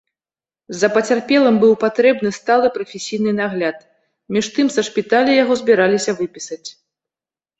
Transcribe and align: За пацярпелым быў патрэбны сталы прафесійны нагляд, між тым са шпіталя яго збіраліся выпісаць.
За 0.79 0.87
пацярпелым 0.93 1.55
быў 1.63 1.73
патрэбны 1.83 2.29
сталы 2.37 2.67
прафесійны 2.77 3.31
нагляд, 3.41 3.77
між 4.37 4.45
тым 4.55 4.67
са 4.77 4.81
шпіталя 4.89 5.31
яго 5.43 5.53
збіраліся 5.61 6.11
выпісаць. 6.23 6.69